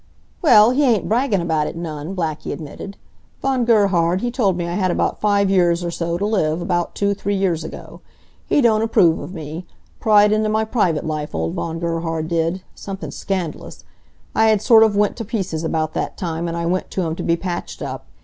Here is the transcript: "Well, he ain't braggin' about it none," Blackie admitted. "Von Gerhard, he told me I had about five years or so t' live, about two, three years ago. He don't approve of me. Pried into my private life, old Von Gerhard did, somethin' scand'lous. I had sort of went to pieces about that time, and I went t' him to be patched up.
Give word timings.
"Well, 0.41 0.71
he 0.71 0.83
ain't 0.83 1.07
braggin' 1.07 1.41
about 1.41 1.67
it 1.67 1.75
none," 1.77 2.15
Blackie 2.15 2.51
admitted. 2.53 2.97
"Von 3.39 3.65
Gerhard, 3.65 4.21
he 4.21 4.31
told 4.31 4.57
me 4.57 4.67
I 4.67 4.73
had 4.73 4.89
about 4.89 5.21
five 5.21 5.47
years 5.51 5.83
or 5.83 5.91
so 5.91 6.17
t' 6.17 6.25
live, 6.25 6.59
about 6.59 6.95
two, 6.95 7.13
three 7.13 7.35
years 7.35 7.63
ago. 7.63 8.01
He 8.47 8.61
don't 8.61 8.81
approve 8.81 9.19
of 9.19 9.31
me. 9.31 9.67
Pried 9.99 10.31
into 10.31 10.49
my 10.49 10.65
private 10.65 11.05
life, 11.05 11.35
old 11.35 11.53
Von 11.53 11.77
Gerhard 11.77 12.27
did, 12.29 12.63
somethin' 12.73 13.11
scand'lous. 13.11 13.83
I 14.33 14.45
had 14.47 14.59
sort 14.63 14.81
of 14.81 14.95
went 14.97 15.17
to 15.17 15.23
pieces 15.23 15.63
about 15.63 15.93
that 15.93 16.17
time, 16.17 16.47
and 16.47 16.57
I 16.57 16.65
went 16.65 16.89
t' 16.89 16.99
him 16.99 17.15
to 17.17 17.21
be 17.21 17.37
patched 17.37 17.83
up. 17.83 18.07